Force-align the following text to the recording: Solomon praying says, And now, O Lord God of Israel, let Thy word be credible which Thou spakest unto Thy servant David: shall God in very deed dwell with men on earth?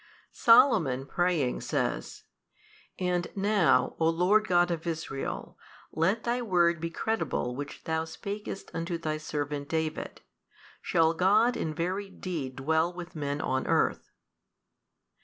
Solomon 0.33 1.05
praying 1.05 1.61
says, 1.61 2.23
And 2.97 3.27
now, 3.35 3.95
O 3.99 4.09
Lord 4.09 4.47
God 4.47 4.71
of 4.71 4.87
Israel, 4.87 5.59
let 5.91 6.23
Thy 6.23 6.41
word 6.41 6.79
be 6.81 6.89
credible 6.89 7.55
which 7.55 7.83
Thou 7.83 8.05
spakest 8.05 8.71
unto 8.73 8.97
Thy 8.97 9.17
servant 9.17 9.69
David: 9.69 10.21
shall 10.81 11.13
God 11.13 11.55
in 11.55 11.71
very 11.71 12.09
deed 12.09 12.55
dwell 12.55 12.91
with 12.91 13.15
men 13.15 13.39
on 13.41 13.67
earth? 13.67 14.09